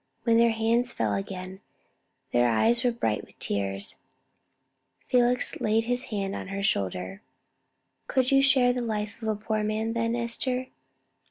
When 0.23 0.37
their 0.37 0.49
hands 0.49 0.91
fell 0.91 1.13
again, 1.13 1.59
their 2.31 2.49
eyes 2.49 2.83
were 2.83 2.91
bright 2.91 3.23
with 3.23 3.37
tears. 3.37 3.97
Felix 5.05 5.61
laid 5.61 5.83
his 5.83 6.05
hand 6.05 6.35
on 6.35 6.47
her 6.47 6.63
shoulder. 6.63 7.21
"Could 8.07 8.31
you 8.31 8.41
share 8.41 8.73
the 8.73 8.81
life 8.81 9.21
of 9.21 9.27
a 9.27 9.35
poor 9.35 9.63
man, 9.63 9.93
then, 9.93 10.15
Esther?" 10.15 10.69